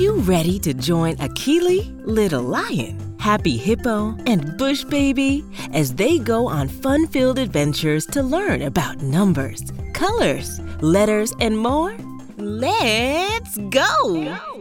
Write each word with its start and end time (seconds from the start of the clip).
you 0.00 0.16
ready 0.16 0.58
to 0.58 0.74
join 0.74 1.16
Akili, 1.16 1.94
Little 2.04 2.42
Lion, 2.42 3.16
Happy 3.18 3.56
Hippo, 3.56 4.16
and 4.26 4.56
Bush 4.58 4.84
Baby 4.84 5.44
as 5.72 5.94
they 5.94 6.18
go 6.18 6.46
on 6.46 6.68
fun 6.68 7.06
filled 7.06 7.38
adventures 7.38 8.04
to 8.06 8.22
learn 8.22 8.62
about 8.62 9.00
numbers, 9.00 9.62
colors, 9.94 10.60
letters, 10.80 11.32
and 11.40 11.56
more? 11.56 11.96
Let's 12.36 13.56
go! 13.70 14.22
Hey 14.22 14.55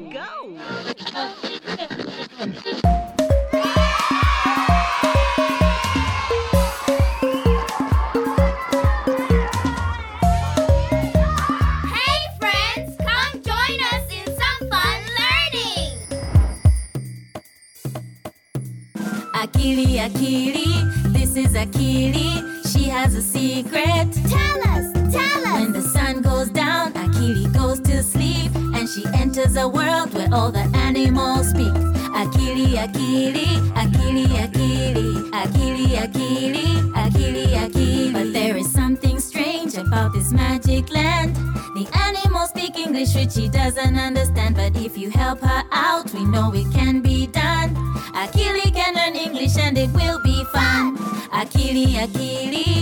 enters 29.38 29.58
a 29.58 29.68
world 29.68 30.14
where 30.14 30.30
all 30.32 30.50
the 30.50 30.66
animals 30.76 31.50
speak. 31.50 31.74
Akili, 32.22 32.68
Akili, 32.84 33.46
Akili, 33.74 34.26
Akili, 34.28 35.30
Akili, 35.32 35.88
Akili, 35.98 36.92
Akili, 36.94 37.46
Akili. 37.48 38.14
But 38.14 38.32
there 38.32 38.56
is 38.56 38.72
something 38.72 39.20
strange 39.20 39.76
about 39.76 40.14
this 40.14 40.32
magic 40.32 40.90
land. 40.90 41.36
The 41.76 41.86
animals 41.94 42.50
speak 42.52 42.78
English, 42.78 43.14
which 43.16 43.34
she 43.34 43.50
doesn't 43.50 43.98
understand. 43.98 44.56
But 44.56 44.78
if 44.78 44.98
you 44.98 45.10
help 45.10 45.42
her 45.42 45.64
out, 45.72 46.14
we 46.14 46.24
know 46.24 46.54
it 46.54 46.72
can 46.72 47.02
be 47.02 47.28
done. 47.28 47.76
Akili 48.16 48.74
can 48.74 48.94
learn 48.96 49.16
English 49.16 49.58
and 49.58 49.78
it 49.78 49.92
will 49.92 50.22
be 50.24 50.46
fun. 50.54 50.98
Akili, 51.34 51.88
Akili. 51.96 52.75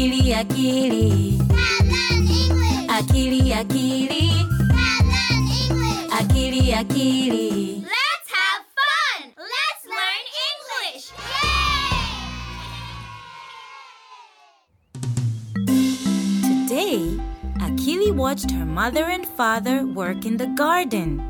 Akili, 0.00 0.32
Akili. 0.32 1.36
Akili, 2.88 3.52
Akili. 3.52 4.32
Akili, 6.18 6.72
Akili. 6.72 7.84
Let's 7.84 8.28
have 8.32 8.64
fun. 8.78 9.18
Let's 9.36 9.84
learn 9.96 10.24
English. 10.48 11.04
Yay! 15.68 16.48
Today, 16.48 16.98
Akili 17.60 18.10
watched 18.16 18.50
her 18.52 18.64
mother 18.64 19.04
and 19.04 19.26
father 19.26 19.84
work 19.84 20.24
in 20.24 20.38
the 20.38 20.46
garden. 20.46 21.20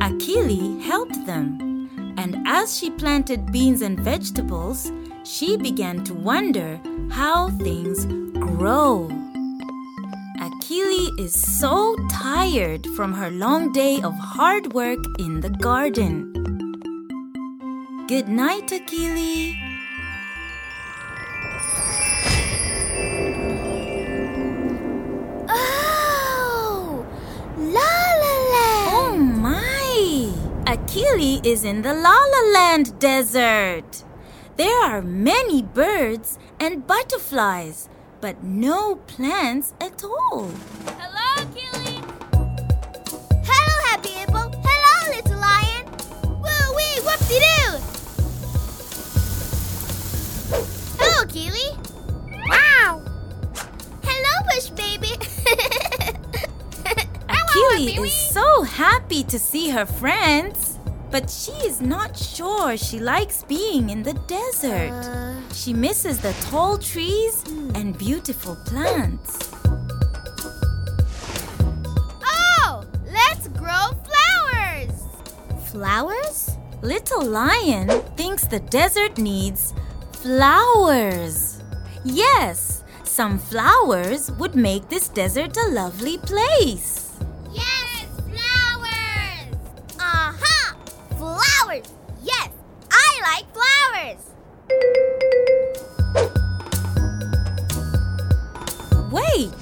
Akili 0.00 0.80
helped 0.80 1.26
them, 1.26 1.60
and 2.16 2.38
as 2.46 2.74
she 2.74 2.88
planted 2.88 3.52
beans 3.52 3.82
and 3.82 4.00
vegetables, 4.00 4.90
she 5.24 5.56
began 5.56 6.02
to 6.04 6.14
wonder 6.14 6.80
how 7.10 7.48
things 7.50 8.06
grow. 8.34 9.08
Akili 10.38 11.18
is 11.20 11.32
so 11.32 11.96
tired 12.10 12.86
from 12.96 13.12
her 13.12 13.30
long 13.30 13.72
day 13.72 14.00
of 14.02 14.14
hard 14.14 14.72
work 14.72 14.98
in 15.18 15.40
the 15.40 15.50
garden. 15.50 16.32
Good 18.08 18.28
night, 18.28 18.68
Akili. 18.68 19.54
Oh, 25.48 27.06
La 27.56 27.92
La 28.22 28.34
Oh 28.94 29.16
my! 29.16 30.32
Akili 30.64 31.44
is 31.46 31.64
in 31.64 31.82
the 31.82 31.94
La 31.94 32.16
La 32.34 32.52
Land 32.52 32.98
desert. 32.98 34.04
There 34.62 34.80
are 34.84 35.02
many 35.02 35.60
birds 35.60 36.38
and 36.60 36.86
butterflies, 36.86 37.88
but 38.20 38.44
no 38.44 38.94
plants 38.94 39.74
at 39.80 40.04
all. 40.04 40.52
Hello, 40.86 41.30
Killy. 41.52 41.98
Hello, 43.42 43.74
Happy 43.90 44.10
Hippo. 44.10 44.52
Hello, 44.62 44.94
Little 45.16 45.40
Lion. 45.40 45.84
Woo 46.44 46.76
wee, 46.76 47.00
whoopsie 47.02 47.42
doo. 47.42 47.70
Hello, 51.00 51.26
Keely. 51.26 51.68
Wow. 52.46 53.02
Hello, 54.04 54.34
Bush 54.48 54.68
Baby. 54.70 55.08
Akili 57.26 57.98
is 57.98 58.12
so 58.12 58.62
happy 58.62 59.24
to 59.24 59.40
see 59.40 59.70
her 59.70 59.86
friends, 59.86 60.71
but 61.12 61.30
she 61.30 61.52
is 61.68 61.80
not 61.80 62.16
sure 62.16 62.76
she 62.76 62.98
likes 62.98 63.44
being 63.44 63.90
in 63.90 64.02
the 64.02 64.14
desert. 64.26 64.90
Uh, 64.90 65.34
She 65.52 65.72
misses 65.74 66.18
the 66.18 66.32
tall 66.50 66.78
trees 66.78 67.44
and 67.76 67.96
beautiful 67.98 68.56
plants. 68.64 69.50
oh, 72.24 72.82
let's 73.18 73.46
grow 73.60 73.86
flowers. 74.08 74.96
Flowers? 75.70 76.56
Little 76.82 77.24
Lion 77.24 77.88
thinks 78.16 78.44
the 78.46 78.60
desert 78.60 79.18
needs 79.18 79.74
flowers. 80.22 81.62
Yes, 82.04 82.82
some 83.04 83.38
flowers 83.38 84.30
would 84.38 84.54
make 84.56 84.88
this 84.88 85.08
desert 85.08 85.56
a 85.56 85.68
lovely 85.70 86.18
place. 86.18 86.91
Flowers. 94.16 94.32
Wait, 99.12 99.52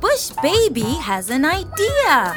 Bush 0.00 0.30
Baby 0.42 0.94
has 1.02 1.30
an 1.30 1.44
idea. 1.44 2.36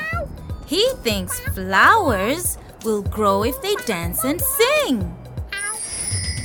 He 0.65 0.89
thinks 1.03 1.39
flowers 1.39 2.57
will 2.83 3.03
grow 3.03 3.43
if 3.43 3.61
they 3.61 3.75
dance 3.85 4.23
and 4.23 4.41
sing. 4.41 4.99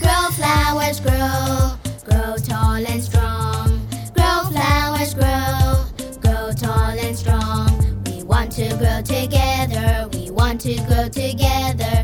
Grow 0.00 0.30
flowers, 0.32 1.00
grow, 1.00 1.72
grow 2.04 2.36
tall 2.36 2.76
and 2.76 3.02
strong. 3.02 3.80
Grow 4.14 4.44
flowers, 4.50 5.14
grow, 5.14 5.84
grow 6.20 6.52
tall 6.52 6.98
and 6.98 7.16
strong. 7.16 7.68
We 8.06 8.22
want 8.22 8.52
to 8.52 8.68
grow 8.76 9.02
together, 9.02 10.08
we 10.12 10.30
want 10.30 10.60
to 10.62 10.74
grow 10.86 11.08
together. 11.08 11.97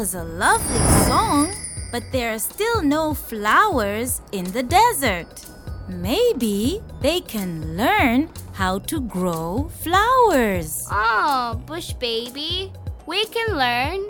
Was 0.00 0.14
a 0.14 0.24
lovely 0.24 0.80
song, 1.04 1.52
but 1.92 2.02
there 2.10 2.32
are 2.32 2.38
still 2.38 2.80
no 2.80 3.12
flowers 3.12 4.22
in 4.32 4.44
the 4.52 4.62
desert. 4.62 5.44
Maybe 5.88 6.80
they 7.02 7.20
can 7.20 7.76
learn 7.76 8.30
how 8.54 8.78
to 8.88 8.98
grow 9.02 9.68
flowers. 9.84 10.88
Oh, 10.90 11.60
Bush 11.66 11.92
Baby, 11.92 12.72
we 13.04 13.26
can 13.26 13.58
learn. 13.58 14.08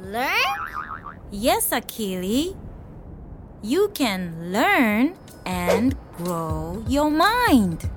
Learn? 0.00 0.56
Yes, 1.30 1.68
Akili. 1.68 2.56
You 3.60 3.90
can 3.92 4.50
learn 4.50 5.16
and 5.44 5.94
grow 6.16 6.82
your 6.88 7.10
mind. 7.10 7.90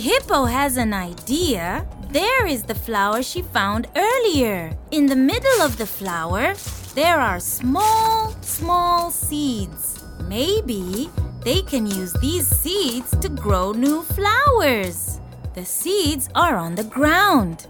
Hippo 0.00 0.46
has 0.46 0.78
an 0.78 0.94
idea. 0.94 1.86
There 2.08 2.46
is 2.46 2.62
the 2.62 2.74
flower 2.74 3.22
she 3.22 3.42
found 3.42 3.86
earlier. 3.94 4.72
In 4.90 5.04
the 5.04 5.14
middle 5.14 5.60
of 5.60 5.76
the 5.76 5.86
flower, 5.86 6.54
there 6.94 7.20
are 7.20 7.38
small, 7.38 8.34
small 8.40 9.10
seeds. 9.10 10.02
Maybe 10.26 11.10
they 11.44 11.60
can 11.60 11.86
use 11.86 12.14
these 12.14 12.48
seeds 12.48 13.14
to 13.18 13.28
grow 13.28 13.72
new 13.72 14.02
flowers. 14.02 15.20
The 15.54 15.66
seeds 15.66 16.30
are 16.34 16.56
on 16.56 16.76
the 16.76 16.84
ground. 16.84 17.66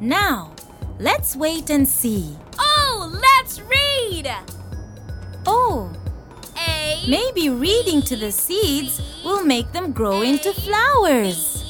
Now, 0.00 0.54
let's 0.98 1.36
wait 1.36 1.68
and 1.68 1.86
see. 1.86 2.34
Oh, 2.58 3.12
let's 3.12 3.60
read! 3.60 4.32
Oh, 5.46 5.92
A. 6.56 7.04
maybe 7.06 7.50
reading 7.50 8.00
to 8.02 8.16
the 8.16 8.32
seeds 8.32 9.02
will 9.22 9.44
make 9.44 9.70
them 9.72 9.92
grow 9.92 10.22
into 10.22 10.54
flowers. 10.54 11.63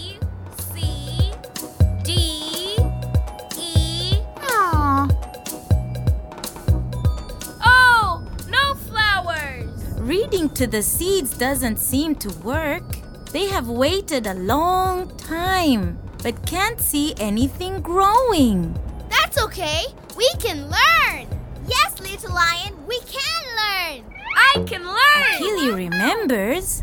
To 10.35 10.67
the 10.67 10.83
seeds 10.83 11.39
doesn't 11.39 11.79
seem 11.79 12.17
to 12.17 12.29
work. 12.41 12.83
They 13.31 13.47
have 13.47 13.69
waited 13.69 14.27
a 14.27 14.35
long 14.35 15.17
time 15.17 15.97
but 16.25 16.45
can't 16.45 16.81
see 16.81 17.15
anything 17.19 17.81
growing. 17.81 18.75
That's 19.09 19.41
okay. 19.45 19.85
We 20.17 20.29
can 20.41 20.63
learn. 20.63 21.29
Yes, 21.69 22.01
little 22.01 22.35
lion, 22.35 22.75
we 22.89 22.99
can 23.01 23.43
learn. 23.61 24.05
I 24.37 24.65
can 24.67 24.85
learn! 24.85 25.39
Keely 25.39 25.71
remembers 25.71 26.83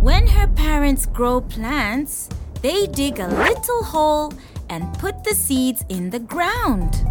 when 0.00 0.26
her 0.26 0.46
parents 0.48 1.06
grow 1.06 1.40
plants, 1.40 2.28
they 2.60 2.86
dig 2.86 3.18
a 3.18 3.28
little 3.28 3.82
hole 3.82 4.34
and 4.68 4.92
put 4.98 5.24
the 5.24 5.34
seeds 5.34 5.86
in 5.88 6.10
the 6.10 6.20
ground. 6.20 7.02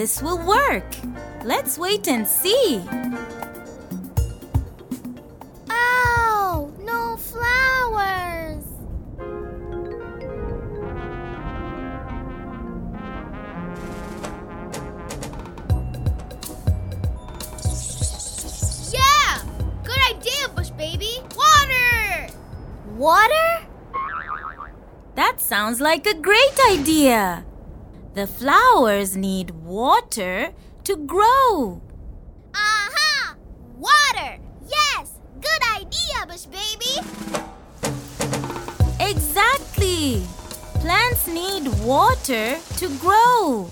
This 0.00 0.22
will 0.22 0.38
work. 0.46 0.96
Let's 1.44 1.76
wait 1.76 2.08
and 2.08 2.26
see. 2.26 2.82
Oh, 5.68 6.72
no 6.80 7.18
flowers. 7.18 8.64
Yeah, 18.90 19.42
good 19.84 20.02
idea, 20.08 20.48
Bush 20.56 20.70
Baby. 20.70 21.20
Water. 21.36 22.32
Water? 22.96 23.48
That 25.14 25.42
sounds 25.42 25.78
like 25.78 26.06
a 26.06 26.14
great 26.14 26.58
idea. 26.70 27.44
The 28.12 28.26
flowers 28.26 29.16
need 29.16 29.50
water 29.50 30.52
to 30.82 30.96
grow. 30.96 31.80
Aha! 32.52 33.36
Water. 33.78 34.38
Yes, 34.66 35.12
good 35.40 35.62
idea, 35.76 36.26
Bush 36.26 36.46
Baby. 36.46 37.06
Exactly. 38.98 40.26
Plants 40.80 41.28
need 41.28 41.68
water 41.84 42.58
to 42.78 42.88
grow. 42.98 43.70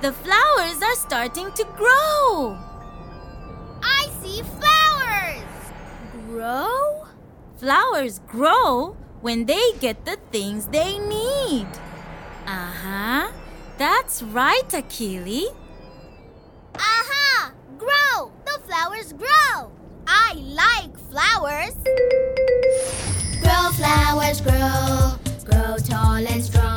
The 0.00 0.12
flowers 0.12 0.80
are 0.82 0.94
starting 0.94 1.52
to 1.52 1.64
grow. 1.76 2.56
I 3.82 4.08
see 4.22 4.40
flowers. 4.40 5.44
Grow? 6.26 7.06
Flowers 7.58 8.20
grow 8.20 8.96
when 9.20 9.44
they 9.44 9.72
get 9.78 10.06
the 10.06 10.16
things 10.32 10.68
they 10.68 10.98
need. 10.98 11.66
Uh 12.46 12.72
huh. 12.82 13.32
That's 13.76 14.22
right, 14.22 14.66
Akili. 14.70 15.52
Aha! 16.76 16.80
Uh-huh. 16.80 17.50
Grow! 17.76 18.32
The 18.46 18.58
flowers 18.66 19.12
grow! 19.12 19.70
I 20.06 20.32
like 20.32 20.96
flowers! 21.10 21.76
Grow 23.42 23.70
flowers, 23.76 24.40
grow, 24.40 25.12
grow 25.44 25.76
tall 25.76 26.26
and 26.26 26.42
strong. 26.42 26.69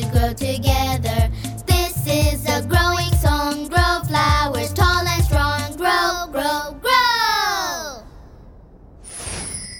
To 0.00 0.08
grow 0.10 0.32
together. 0.32 1.30
This 1.66 1.94
is 2.06 2.44
a 2.48 2.66
growing 2.66 3.12
song. 3.22 3.68
Grow 3.68 4.02
flowers, 4.08 4.72
tall 4.72 5.06
and 5.06 5.22
strong. 5.24 5.60
Grow, 5.76 6.26
grow, 6.32 6.74
grow! 6.82 8.02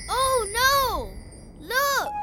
Oh 0.08 0.38
no! 0.60 1.10
Look! 1.60 2.14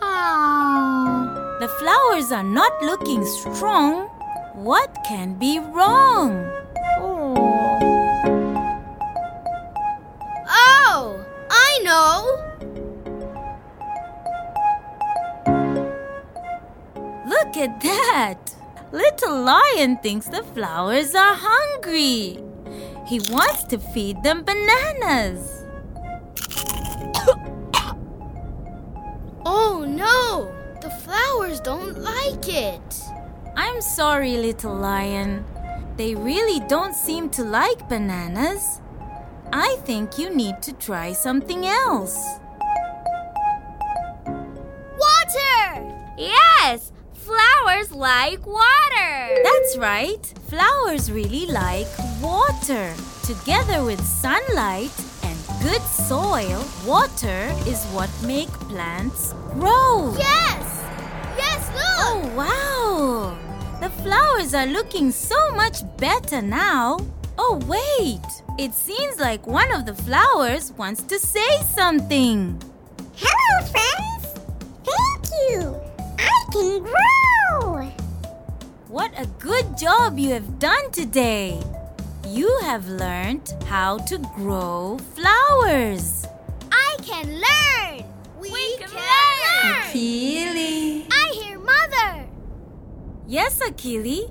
Aww. 0.00 1.60
The 1.60 1.68
flowers 1.68 2.32
are 2.32 2.42
not 2.42 2.72
looking 2.82 3.24
strong. 3.26 4.08
What 4.54 4.96
can 5.06 5.34
be 5.38 5.58
wrong? 5.58 6.63
At 17.64 17.80
that! 17.80 18.54
Little 18.92 19.42
Lion 19.42 19.96
thinks 19.98 20.26
the 20.26 20.42
flowers 20.42 21.14
are 21.14 21.34
hungry. 21.34 22.38
He 23.06 23.20
wants 23.30 23.64
to 23.64 23.78
feed 23.78 24.22
them 24.22 24.44
bananas. 24.44 25.64
Oh 29.46 29.84
no, 29.86 30.54
the 30.80 30.90
flowers 30.90 31.60
don't 31.60 31.98
like 31.98 32.48
it. 32.48 33.02
I'm 33.56 33.80
sorry, 33.80 34.36
Little 34.36 34.74
Lion. 34.74 35.44
They 35.96 36.14
really 36.14 36.60
don't 36.66 36.94
seem 36.94 37.30
to 37.30 37.44
like 37.44 37.88
bananas. 37.88 38.80
I 39.52 39.76
think 39.84 40.18
you 40.18 40.34
need 40.34 40.60
to 40.62 40.72
try 40.72 41.12
something 41.12 41.66
else. 41.66 42.18
Water! 45.04 46.14
Yes, 46.16 46.92
flowers 47.24 47.90
like 47.92 48.46
water. 48.46 49.12
That's 49.42 49.76
right. 49.78 50.24
Flowers 50.48 51.10
really 51.10 51.46
like 51.46 51.88
water. 52.20 52.92
Together 53.24 53.82
with 53.84 54.00
sunlight 54.04 54.92
and 55.22 55.36
good 55.62 55.82
soil, 55.82 56.64
water 56.86 57.42
is 57.66 57.84
what 57.96 58.10
make 58.22 58.52
plants 58.68 59.32
grow. 59.52 60.14
Yes! 60.18 60.84
Yes, 61.36 61.62
look. 61.72 62.04
Oh, 62.06 62.20
wow! 62.36 63.38
The 63.80 63.90
flowers 64.02 64.54
are 64.54 64.66
looking 64.66 65.10
so 65.10 65.50
much 65.52 65.78
better 65.96 66.42
now. 66.42 66.98
Oh, 67.38 67.58
wait! 67.66 68.26
It 68.58 68.74
seems 68.74 69.18
like 69.18 69.46
one 69.46 69.72
of 69.72 69.86
the 69.86 69.94
flowers 69.94 70.72
wants 70.72 71.02
to 71.04 71.18
say 71.18 71.62
something. 71.74 72.60
Hello, 73.16 73.66
friends! 73.72 74.24
Thank 74.84 75.24
you! 75.50 75.83
I 76.54 76.56
can 76.56 76.82
grow! 76.84 77.82
What 78.86 79.10
a 79.18 79.26
good 79.40 79.76
job 79.76 80.20
you 80.20 80.30
have 80.30 80.60
done 80.60 80.92
today! 80.92 81.60
You 82.28 82.46
have 82.62 82.86
learned 82.86 83.52
how 83.66 83.98
to 84.06 84.18
grow 84.36 84.98
flowers. 85.16 86.24
I 86.70 86.96
can 87.02 87.26
learn! 87.26 88.04
We, 88.38 88.76
can 88.76 88.88
learn. 88.90 89.82
Keely. 89.90 91.08
I 91.10 91.32
hear 91.34 91.58
mother! 91.58 92.24
Yes, 93.26 93.58
Akili. 93.58 94.30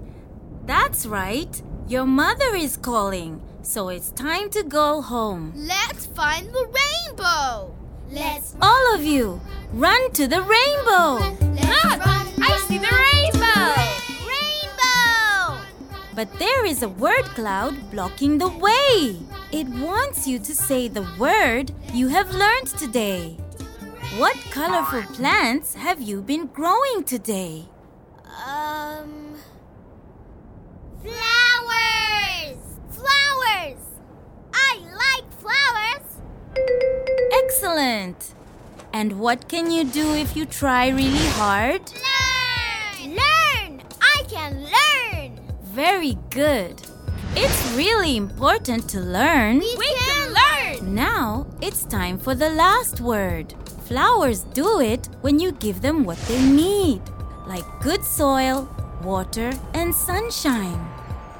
That's 0.66 1.06
right. 1.06 1.62
Your 1.90 2.06
mother 2.06 2.56
is 2.56 2.78
calling, 2.78 3.42
so 3.64 3.90
it's 3.90 4.12
time 4.12 4.50
to 4.52 4.64
go 4.64 5.02
home. 5.02 5.52
Let's 5.58 6.06
find 6.06 6.48
the 6.48 6.72
rainbow! 6.72 7.76
Let's 8.14 8.56
All 8.62 8.94
of 8.94 9.04
you, 9.04 9.42
run 9.74 10.12
to 10.12 10.28
the 10.28 10.44
rainbow! 10.44 11.18
Look! 11.50 12.00
I 12.46 12.64
see 12.68 12.78
the 12.78 12.94
rainbow. 13.10 13.74
Rainbow! 14.30 15.66
But 16.14 16.30
there 16.38 16.64
is 16.64 16.84
a 16.84 16.90
word 16.90 17.26
cloud 17.34 17.90
blocking 17.90 18.38
the 18.38 18.50
way. 18.50 19.18
It 19.52 19.68
wants 19.68 20.28
you 20.28 20.38
to 20.38 20.54
say 20.54 20.88
the 20.88 21.08
word 21.18 21.72
you 21.92 22.10
have 22.10 22.30
learned 22.30 22.68
today. 22.68 23.36
What 24.18 24.38
colorful 24.52 25.02
plants 25.16 25.74
have 25.74 26.00
you 26.00 26.22
been 26.22 26.46
growing 26.54 27.04
today? 27.06 27.66
Important. 37.74 38.34
And 38.94 39.20
what 39.20 39.50
can 39.50 39.72
you 39.72 39.84
do 39.84 40.14
if 40.14 40.36
you 40.36 40.46
try 40.46 40.90
really 40.90 41.28
hard? 41.40 41.82
Learn! 41.92 43.16
Learn! 43.16 43.82
I 44.00 44.24
can 44.30 44.68
learn! 44.76 45.40
Very 45.64 46.18
good. 46.30 46.82
It's 47.36 47.74
really 47.76 48.16
important 48.16 48.88
to 48.90 49.00
learn. 49.00 49.58
We 49.58 49.96
can 49.96 50.34
learn! 50.34 50.94
Now 50.94 51.48
it's 51.62 51.86
time 51.86 52.20
for 52.20 52.36
the 52.36 52.52
last 52.52 53.02
word. 53.02 53.56
Flowers 53.88 54.42
do 54.54 54.80
it 54.80 55.10
when 55.22 55.40
you 55.40 55.52
give 55.54 55.82
them 55.82 56.04
what 56.04 56.20
they 56.28 56.42
need, 56.42 57.02
like 57.48 57.66
good 57.82 58.04
soil, 58.04 58.70
water, 59.02 59.52
and 59.74 59.94
sunshine. 59.96 60.80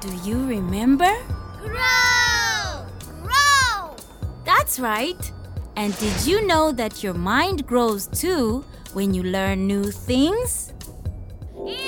Do 0.00 0.12
you 0.28 0.44
remember? 0.46 1.14
Grow! 1.62 2.86
Grow! 3.22 3.96
That's 4.44 4.80
right. 4.80 5.32
And 5.76 5.96
did 5.98 6.26
you 6.26 6.46
know 6.46 6.70
that 6.72 7.02
your 7.02 7.14
mind 7.14 7.66
grows 7.66 8.06
too 8.06 8.64
when 8.92 9.12
you 9.12 9.24
learn 9.24 9.66
new 9.66 9.90
things? 9.90 10.72
Yay! 11.66 11.80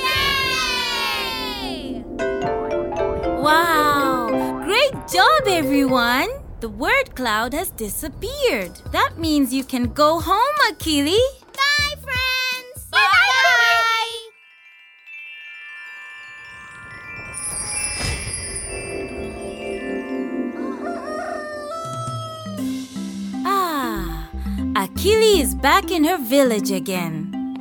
Wow! 3.40 4.62
Great 4.64 4.92
job, 5.06 5.46
everyone! 5.46 6.28
The 6.60 6.68
word 6.68 7.14
cloud 7.14 7.54
has 7.54 7.70
disappeared. 7.70 8.72
That 8.90 9.18
means 9.18 9.54
you 9.54 9.62
can 9.62 9.92
go 9.92 10.18
home, 10.20 10.56
Akili. 10.68 11.20
Akili 24.96 25.40
is 25.42 25.54
back 25.54 25.90
in 25.90 26.04
her 26.04 26.16
village 26.16 26.70
again. 26.70 27.30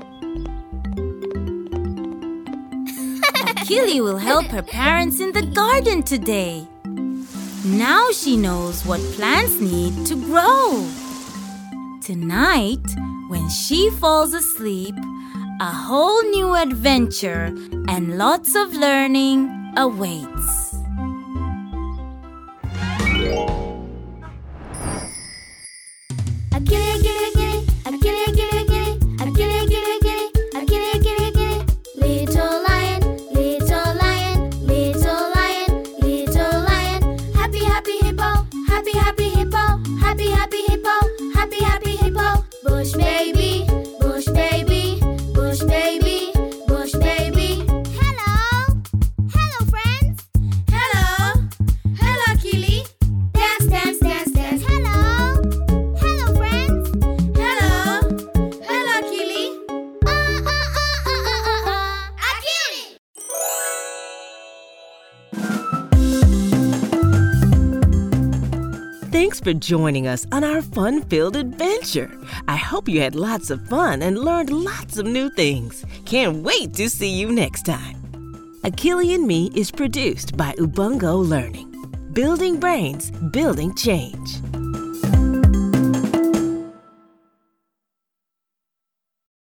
Akili 3.51 4.01
will 4.01 4.17
help 4.17 4.45
her 4.45 4.61
parents 4.61 5.19
in 5.19 5.33
the 5.33 5.41
garden 5.41 6.01
today. 6.01 6.65
Now 7.65 8.09
she 8.13 8.37
knows 8.37 8.85
what 8.85 9.01
plants 9.17 9.59
need 9.59 10.05
to 10.05 10.15
grow. 10.15 10.87
Tonight, 12.01 12.87
when 13.27 13.49
she 13.49 13.89
falls 13.89 14.33
asleep, 14.33 14.95
a 15.59 15.73
whole 15.73 16.23
new 16.29 16.55
adventure 16.55 17.53
and 17.89 18.17
lots 18.17 18.55
of 18.55 18.71
learning 18.75 19.73
awaits. 19.75 20.74
Thanks 69.25 69.39
for 69.39 69.53
joining 69.55 70.05
us 70.05 70.27
on 70.31 70.43
our 70.43 70.61
fun 70.61 71.01
filled 71.01 71.35
adventure. 71.35 72.15
I 72.47 72.57
hope 72.57 72.87
you 72.87 73.01
had 73.01 73.15
lots 73.15 73.49
of 73.49 73.67
fun 73.67 74.03
and 74.03 74.19
learned 74.19 74.51
lots 74.51 74.99
of 74.99 75.07
new 75.07 75.31
things. 75.31 75.83
Can't 76.05 76.43
wait 76.43 76.75
to 76.75 76.87
see 76.91 77.09
you 77.09 77.31
next 77.31 77.63
time. 77.63 77.95
Akili 78.61 79.15
and 79.15 79.25
Me 79.25 79.49
is 79.55 79.71
produced 79.71 80.37
by 80.37 80.51
Ubongo 80.59 81.27
Learning. 81.27 81.71
Building 82.13 82.59
brains, 82.59 83.09
building 83.31 83.73
change. 83.73 84.44